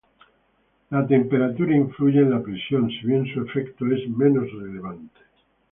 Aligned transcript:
La 0.89 1.05
temperatura 1.05 1.75
influye 1.75 2.21
en 2.21 2.31
la 2.31 2.41
presión, 2.41 2.89
si 2.89 3.05
bien 3.05 3.23
su 3.35 3.41
efecto 3.43 3.85
es 3.85 4.09
menos 4.09 4.51
relevante. 4.51 5.19